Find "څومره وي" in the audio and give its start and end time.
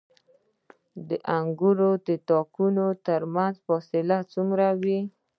4.33-4.99